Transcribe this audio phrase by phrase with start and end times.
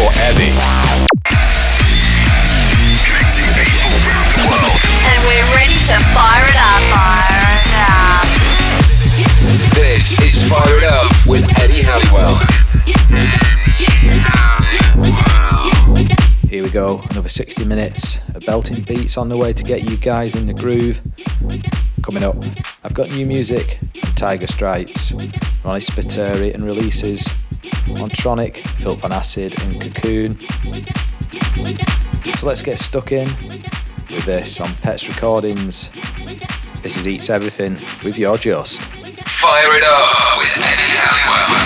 [0.00, 0.52] ready for Eddie.
[5.06, 6.80] And we're ready to fire it up.
[6.90, 8.26] Fire it up.
[9.74, 12.36] This is Fire It Up with Eddie Halliwell.
[16.48, 19.96] Here we go, another 60 minutes of belting beats on the way to get you
[19.96, 21.00] guys in the groove.
[22.02, 22.36] Coming up,
[22.82, 25.12] I've got new music from Tiger Stripes,
[25.64, 27.28] Ronnie Spiteri and releases
[27.98, 30.40] on Tronic, Filth on Acid and Cocoon.
[32.36, 35.90] So let's get stuck in with this on Pets Recordings.
[36.82, 38.80] This is Eats Everything with Your Just.
[38.80, 41.60] Fire It Up with Eddie Halliwell.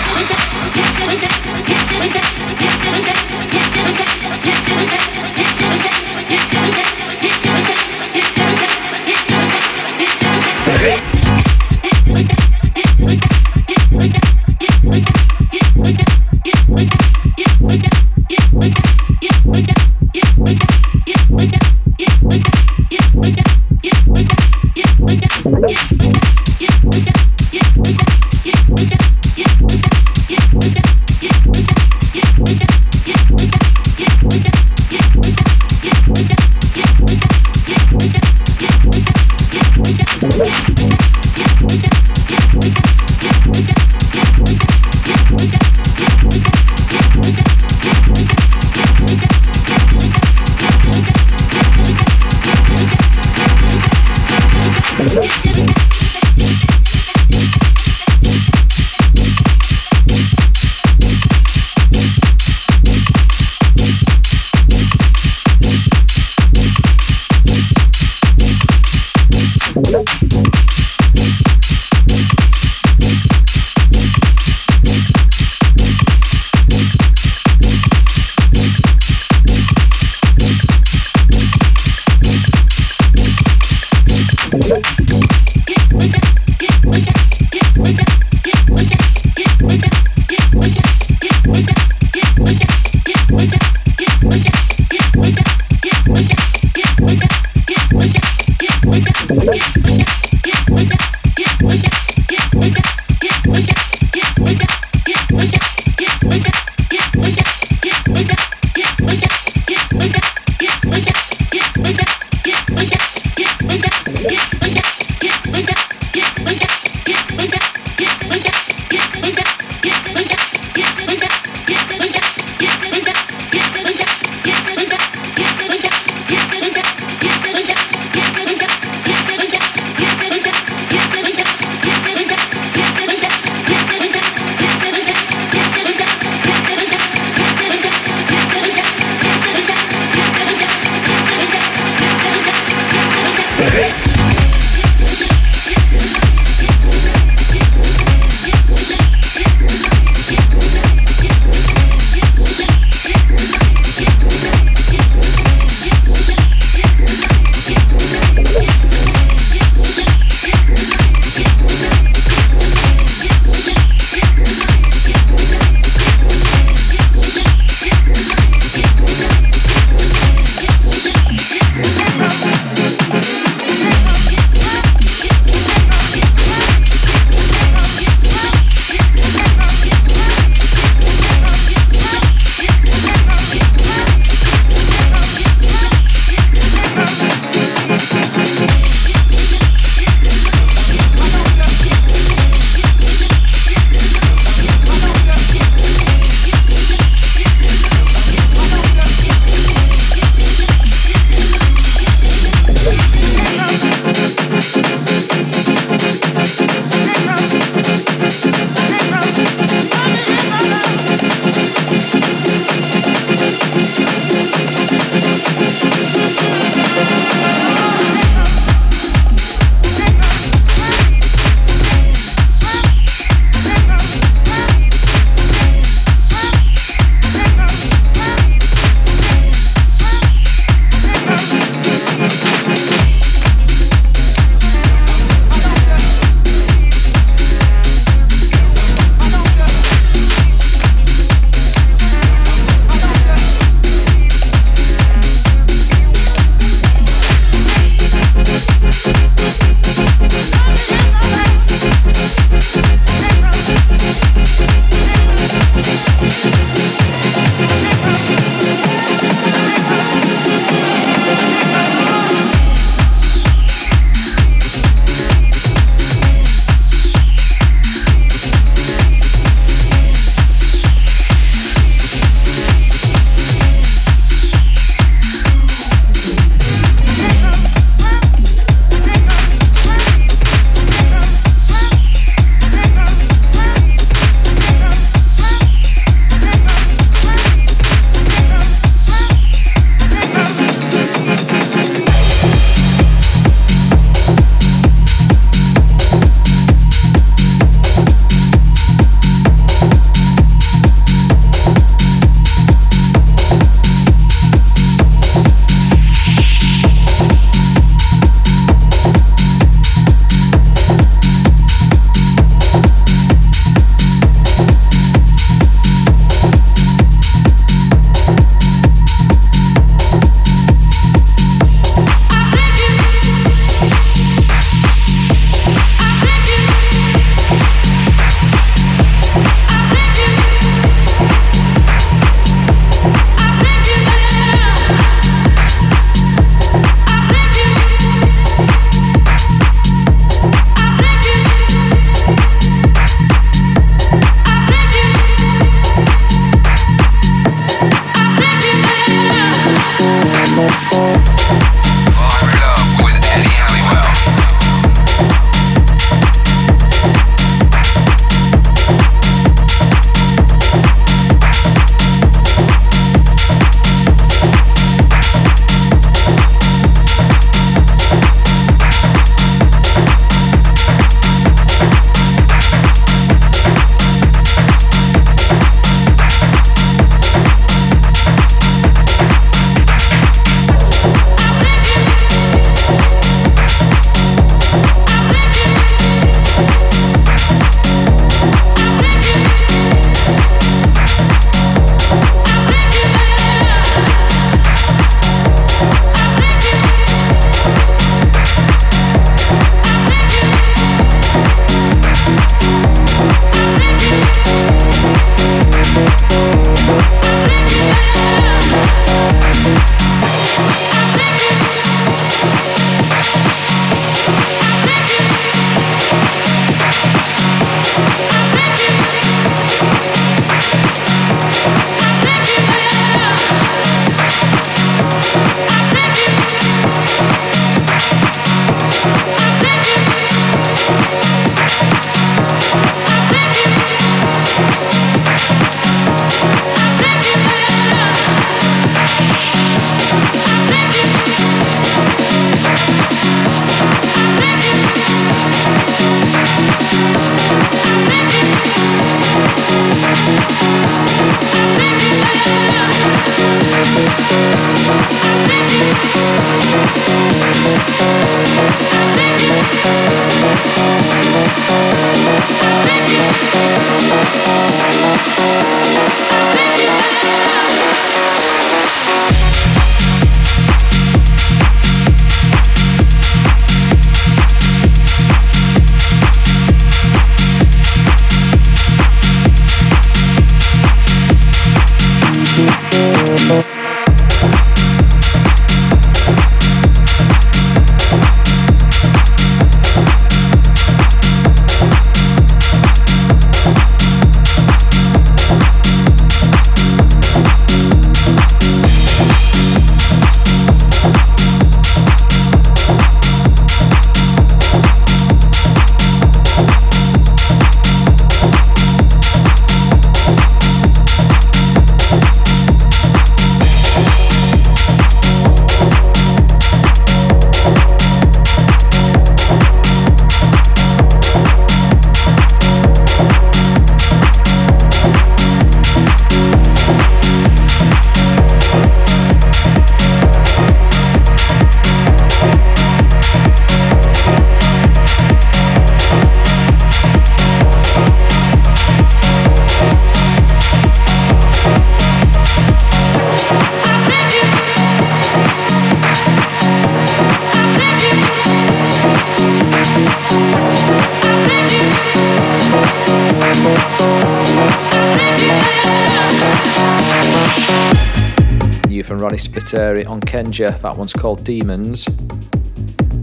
[559.37, 560.79] Spiteri on Kenja.
[560.81, 562.07] That one's called Demons.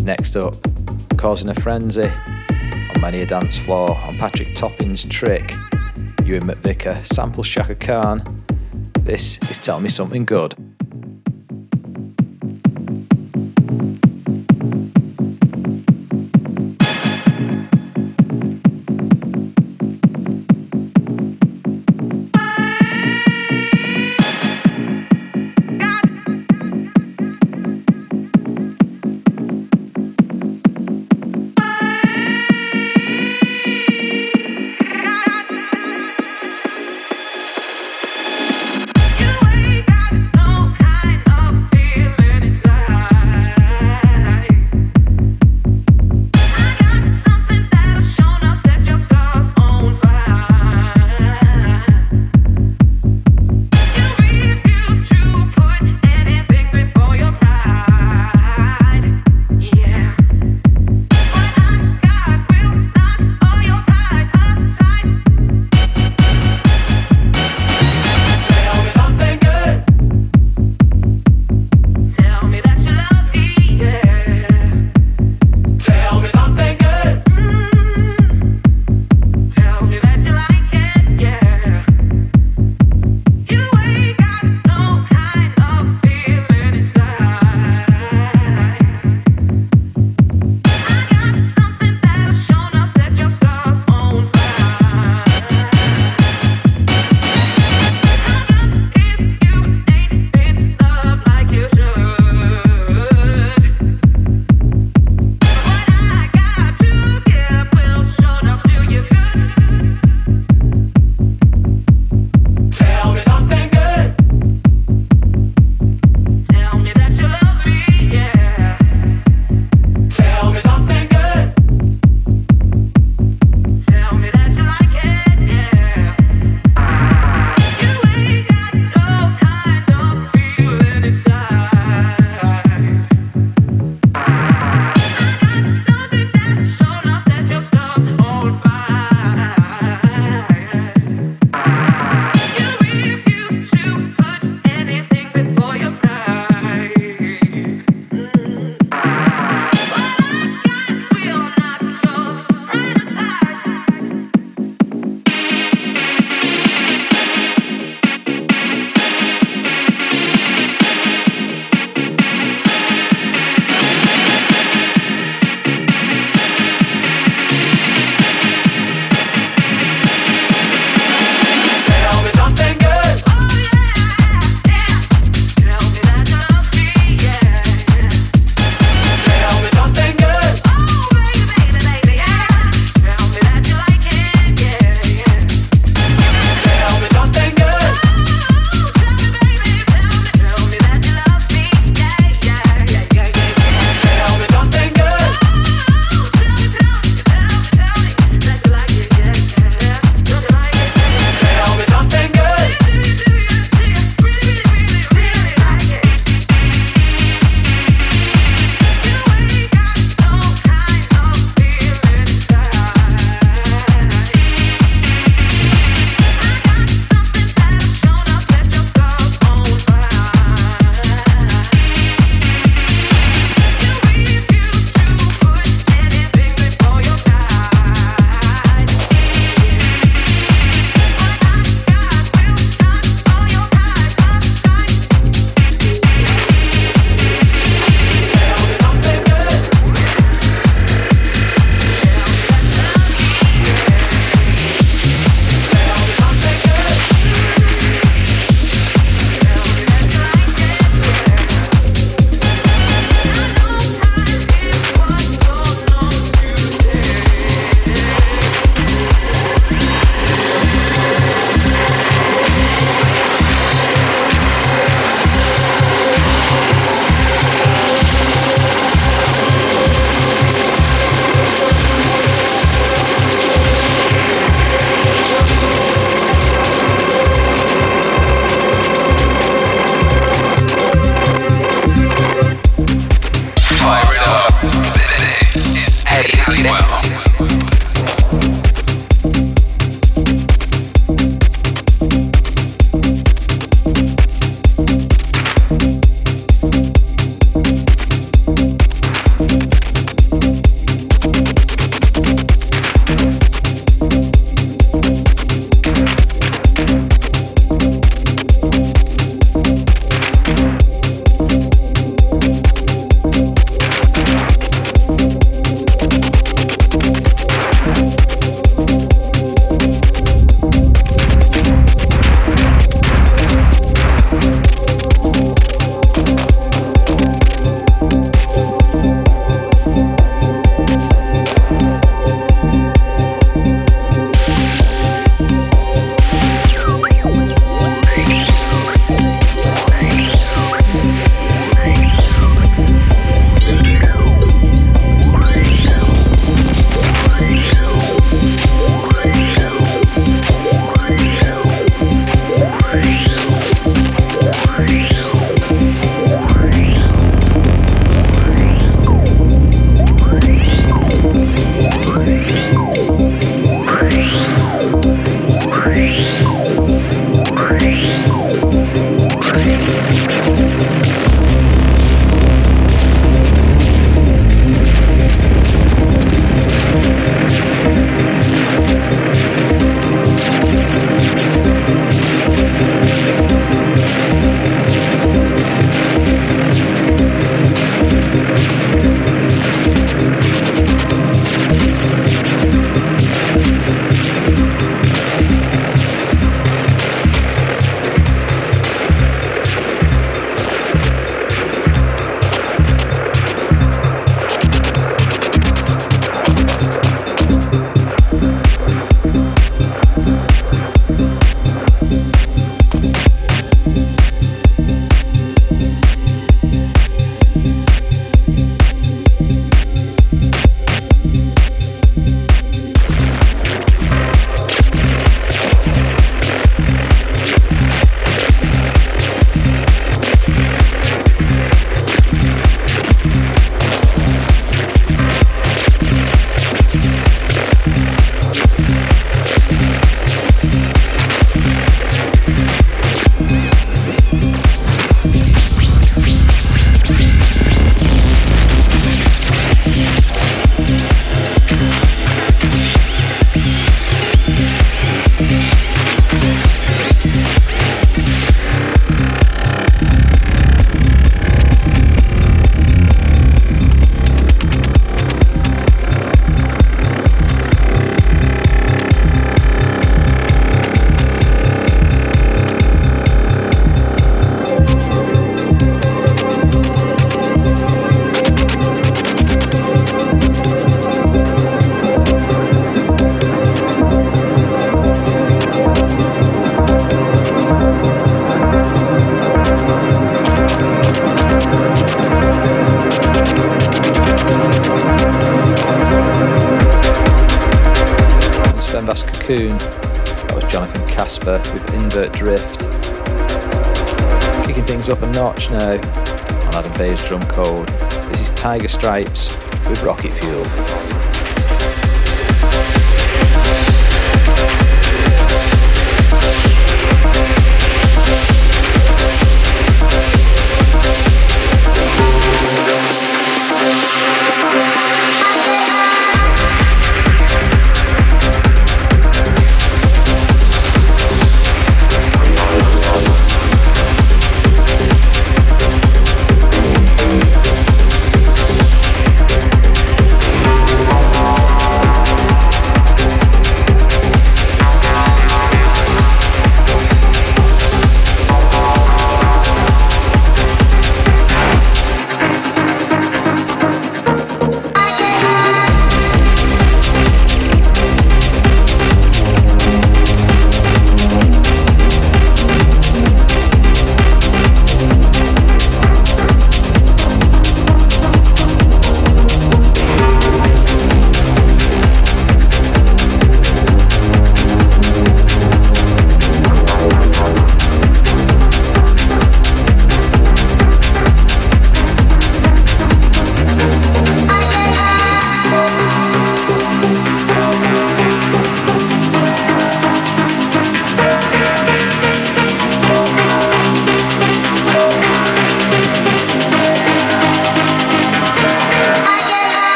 [0.00, 0.54] Next up,
[1.16, 2.10] Causing a Frenzy
[2.94, 5.52] on Many a Dance Floor on Patrick Topping's Trick.
[6.24, 8.44] Ewan McVicar Sample Chaka Khan.
[9.00, 10.67] This is Tell Me Something Good.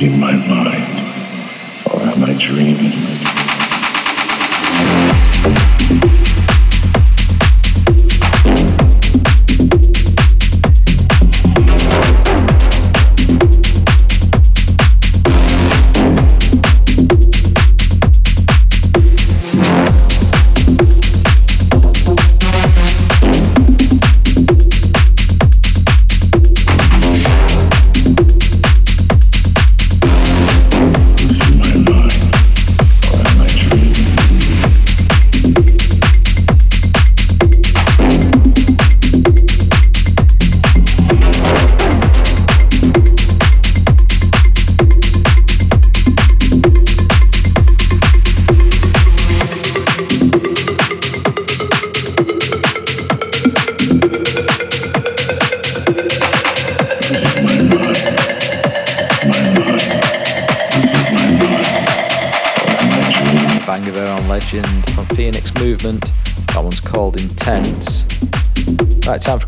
[0.00, 0.67] Time my a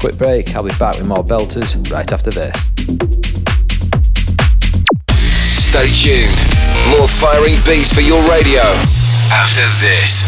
[0.00, 0.56] quick break.
[0.56, 2.56] I'll be back with more belters right after this.
[5.62, 6.34] Stay tuned.
[6.96, 8.62] More firing beats for your radio
[9.30, 10.26] after this.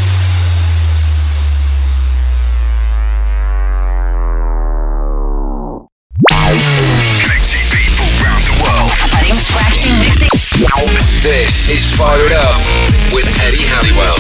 [11.22, 12.58] This is Fire It Up
[13.14, 14.18] with Eddie Halliwell.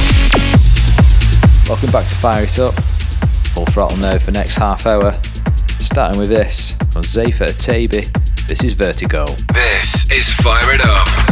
[1.68, 2.74] Welcome back to Fire It Up.
[3.54, 5.12] Full throttle now for next half hour.
[5.82, 8.06] Starting with this from Zephyr Atabi.
[8.46, 9.26] This is Vertigo.
[9.52, 11.31] This is Fire It Up.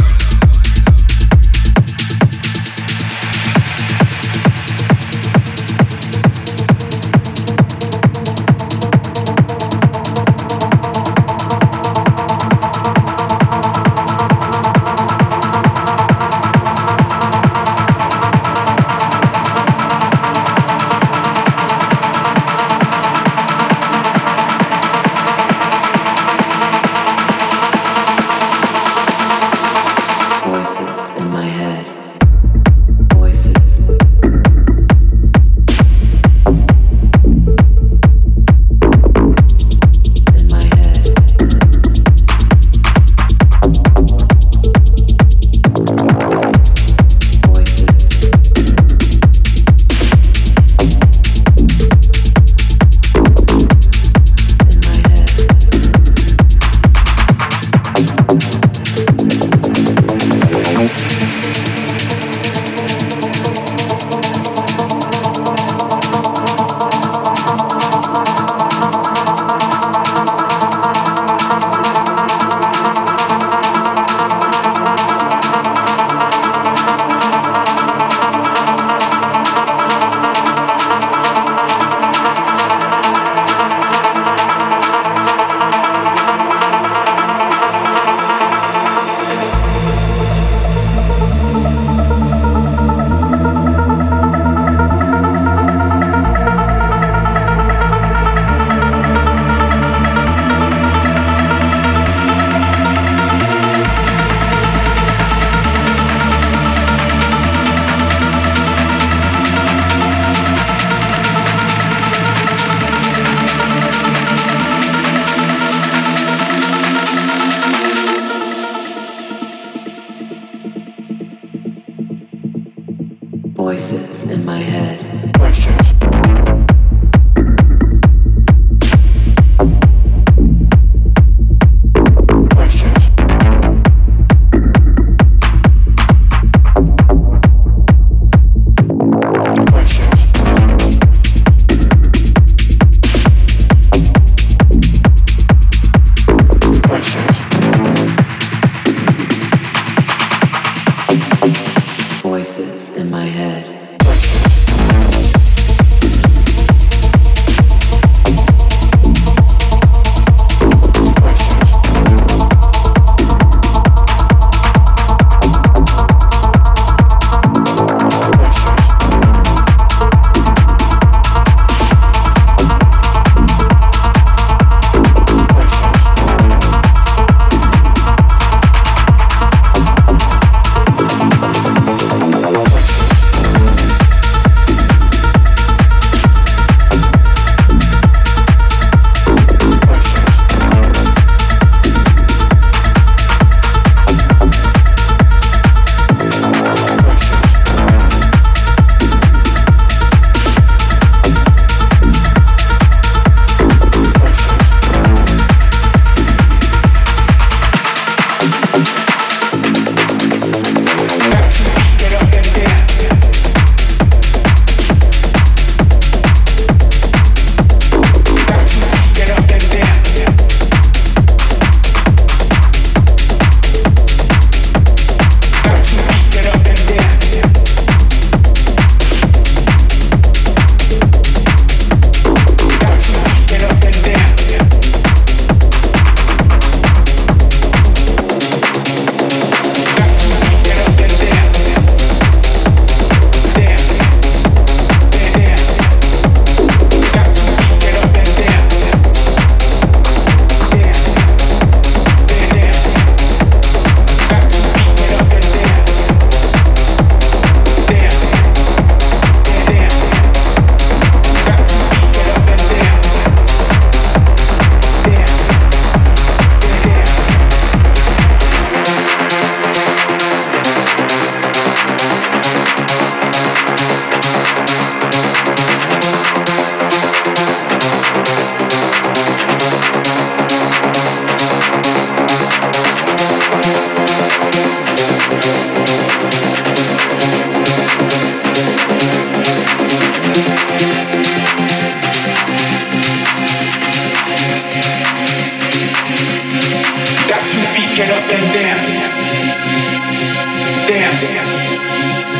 [300.91, 301.35] dance,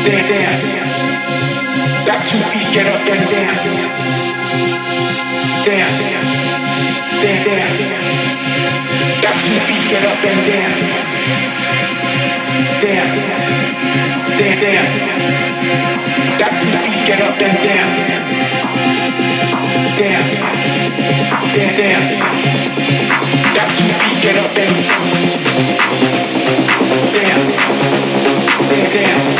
[0.04, 0.72] dance, dance.
[2.04, 3.68] Got two feet, get up and dance,
[5.64, 6.04] dance,
[7.22, 7.86] dance, dance.
[9.24, 10.88] Got two feet, get up and dance,
[12.84, 13.22] dance,
[14.36, 15.06] dance, dance.
[16.38, 19.01] Got two feet, get up and dance
[19.98, 20.40] dance,
[21.54, 22.22] dance, dance.
[24.22, 24.74] Get up and
[27.12, 27.56] dance,
[28.70, 29.38] dance, dance.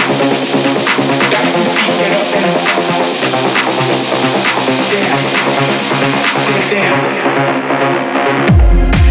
[1.99, 2.49] Get up and
[4.91, 5.33] dance,
[6.71, 9.02] dance, dance.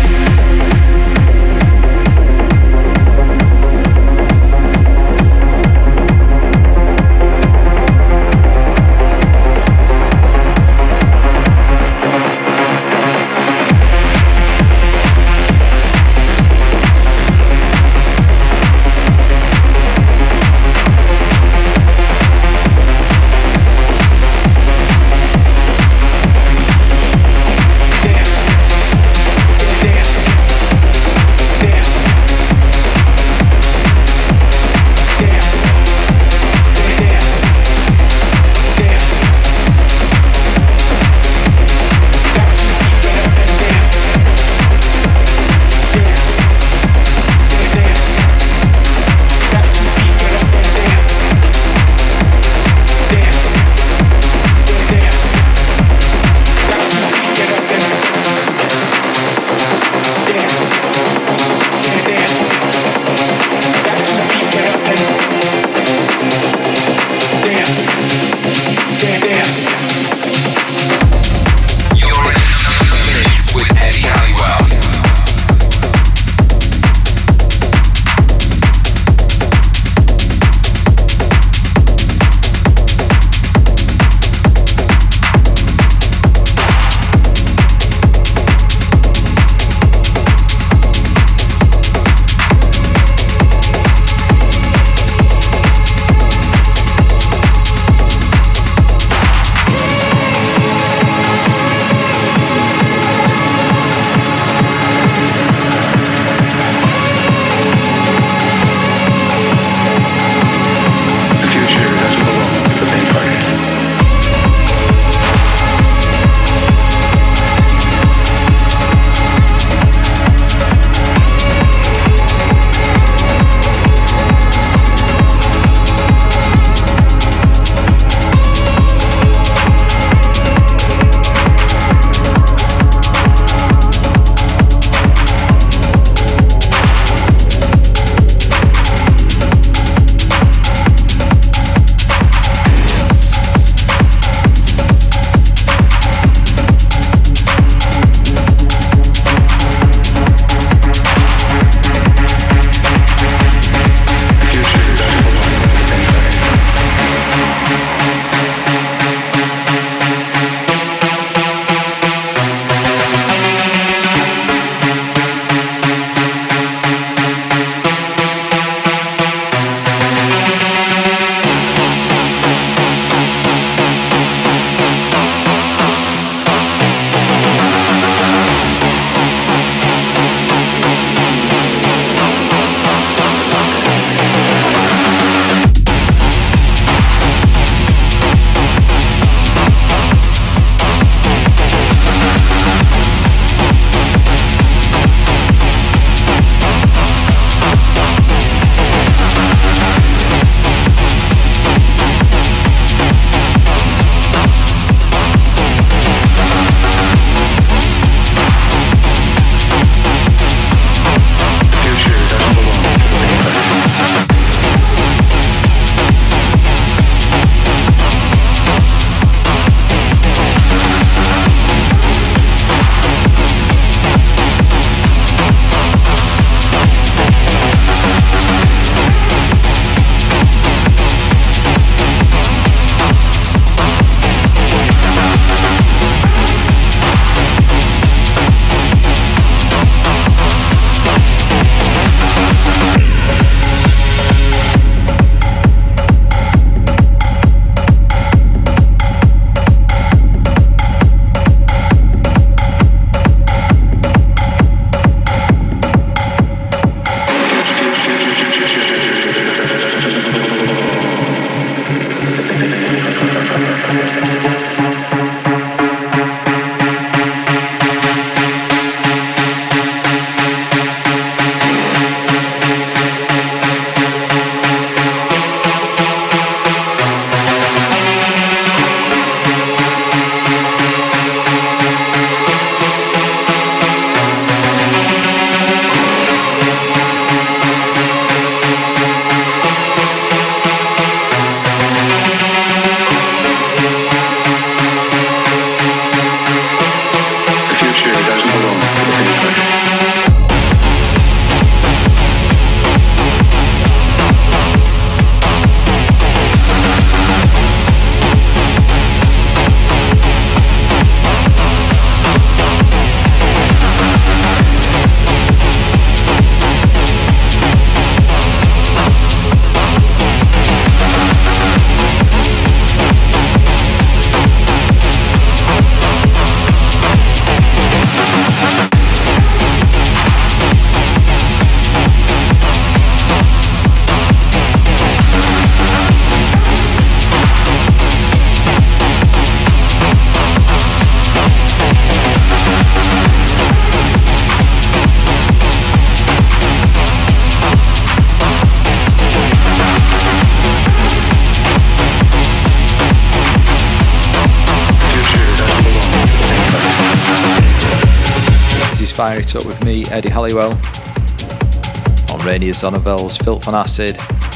[359.21, 360.71] Fire It Up with me, Eddie Halliwell.
[360.71, 364.15] On Reinier Zonneveld's Filth on Acid,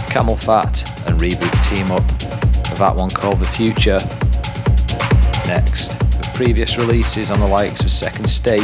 [0.09, 2.01] CamelPhat, and Reboot team up
[2.71, 3.99] of that one called The Future.
[5.47, 8.63] Next, with previous releases on the likes of Second State,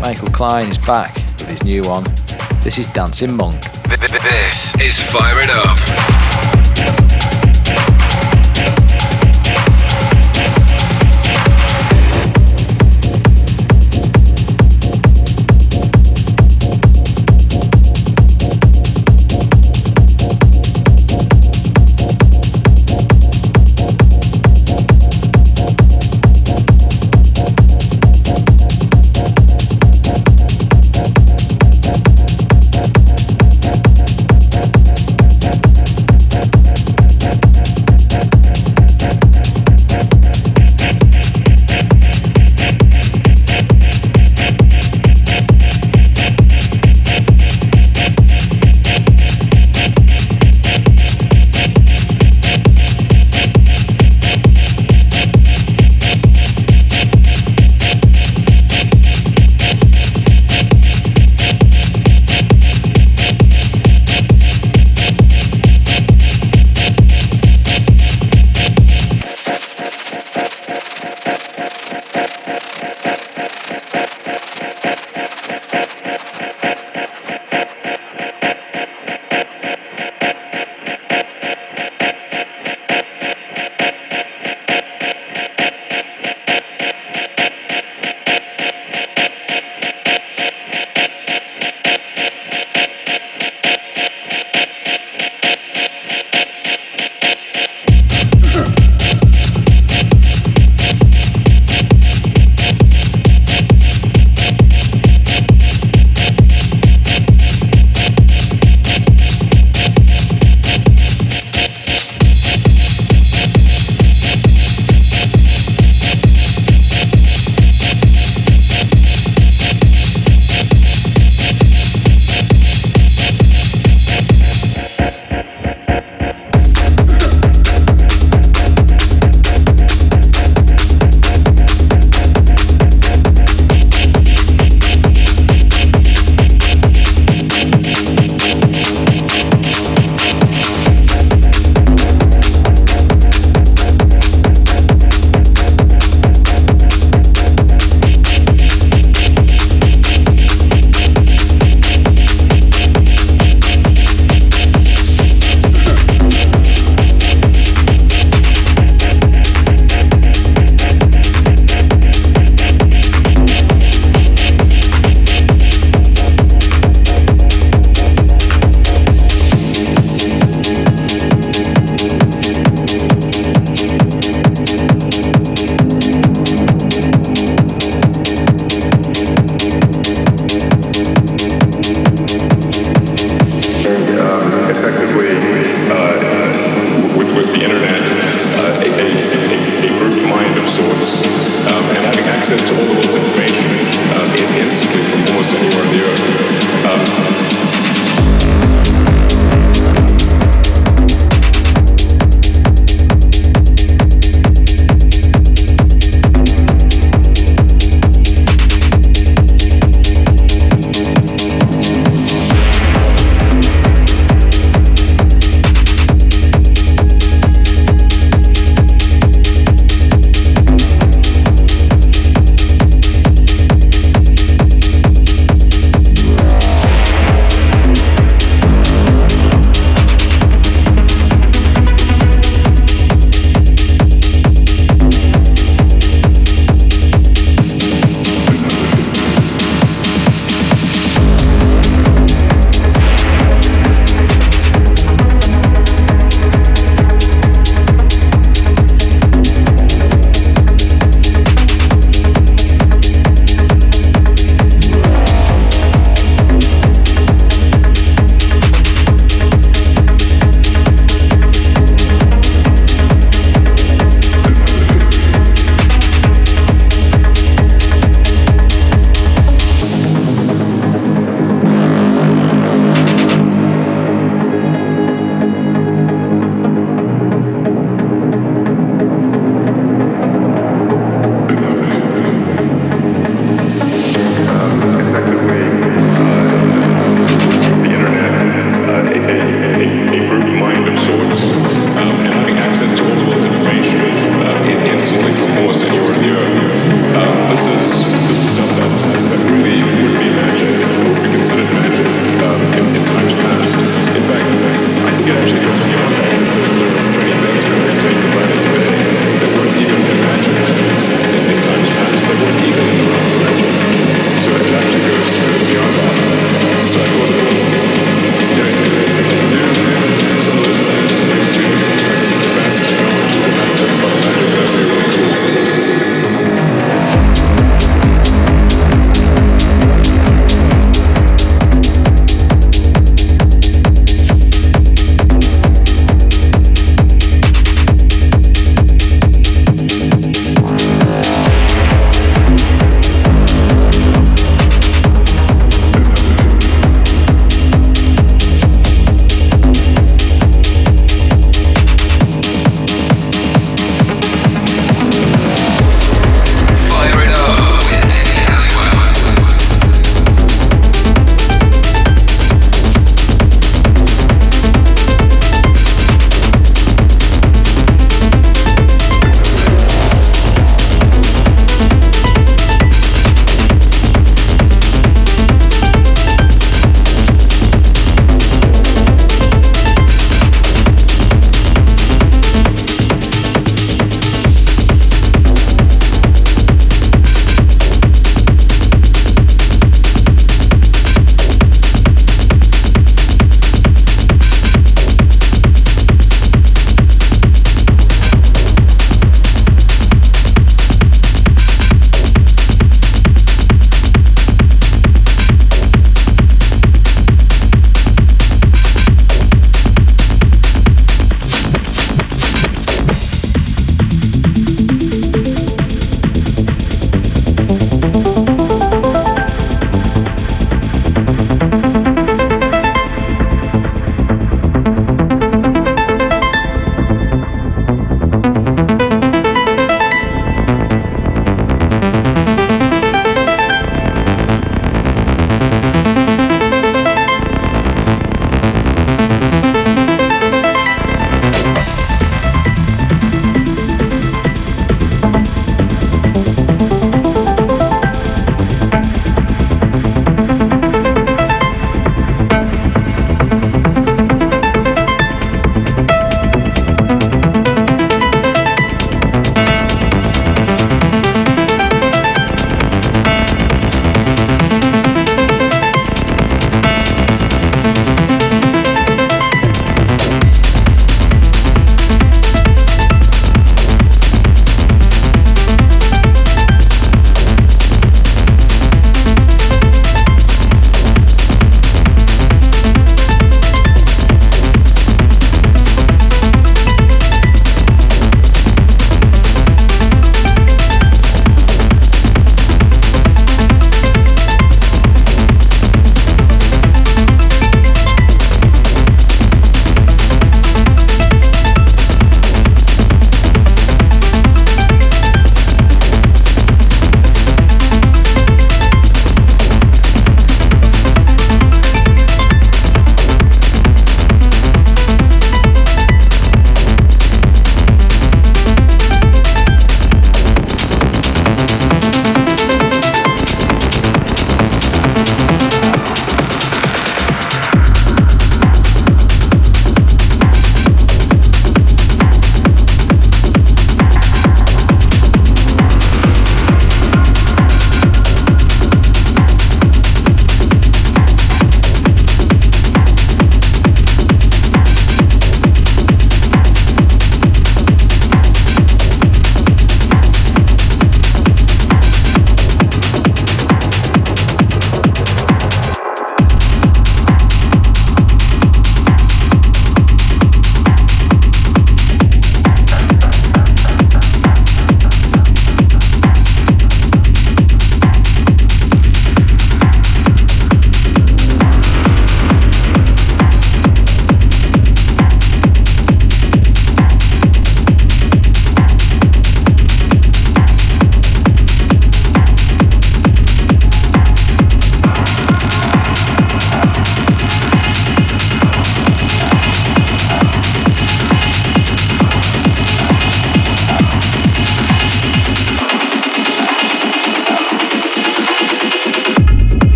[0.00, 2.04] Michael Klein is back with his new one.
[2.64, 3.60] This is Dancing Monk.
[3.90, 6.07] This is Fire It Up.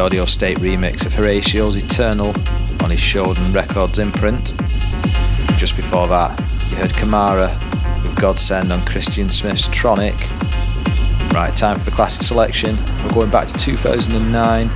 [0.00, 2.28] Audio State remix of Horatio's Eternal
[2.82, 4.54] on his Shodan Records imprint.
[5.58, 6.40] Just before that,
[6.70, 10.18] you heard Kamara with Godsend on Christian Smith's Tronic.
[11.34, 12.76] Right, time for the classic selection.
[13.02, 14.68] We're going back to 2009.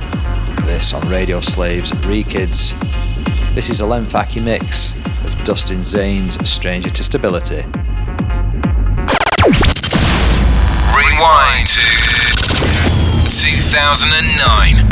[0.67, 2.75] This on Radio Slaves Rekids.
[3.55, 4.93] This is a Len Faki mix
[5.25, 7.65] of Dustin Zahn's Stranger to Stability.
[10.95, 14.84] Rewind to 2009.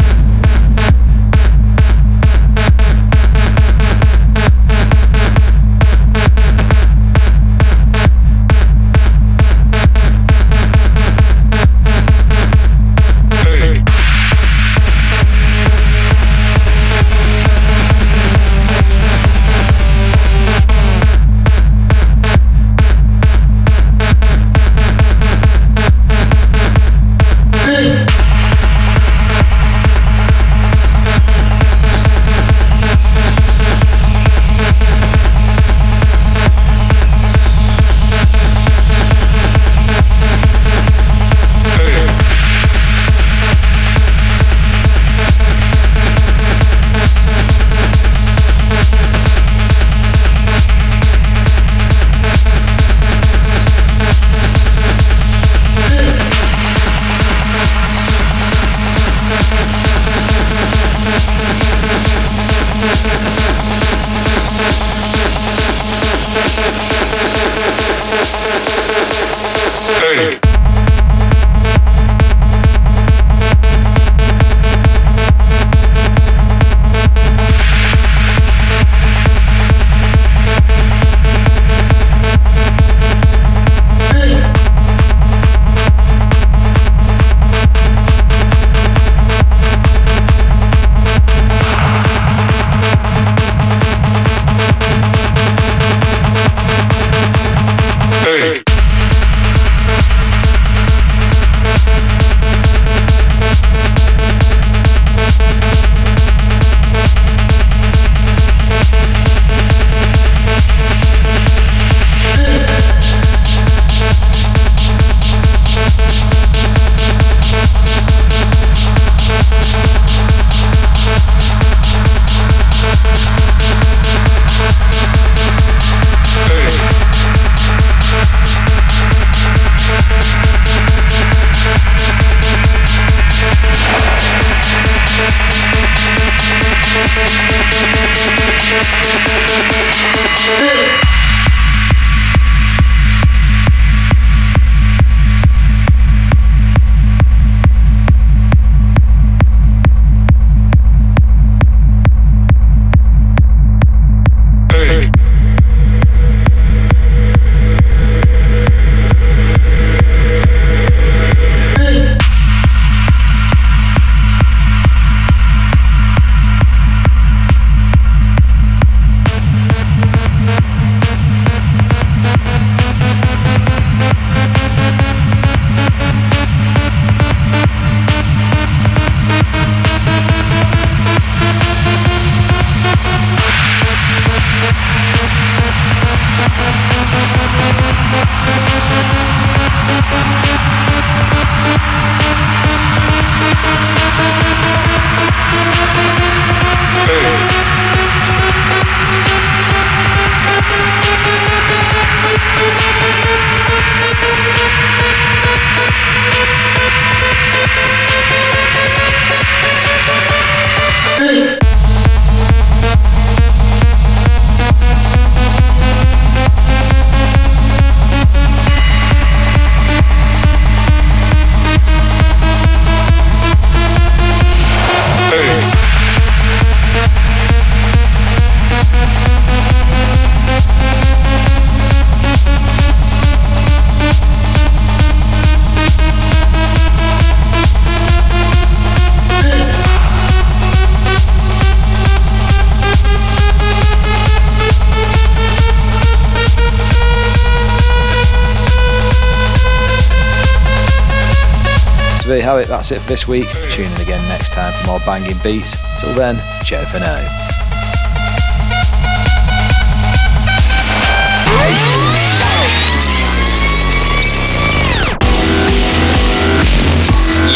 [252.63, 252.69] It.
[252.69, 253.49] That's it for this week.
[253.75, 255.77] Tune in again next time for more banging beats.
[256.01, 257.19] Till then, ciao for now.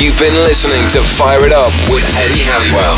[0.02, 2.96] You've been listening to Fire It Up with Eddie Halliwell.